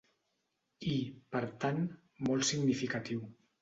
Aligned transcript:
I, 0.93 0.95
per 1.37 1.43
tant, 1.67 1.81
molt 2.27 2.53
significatiu. 2.53 3.27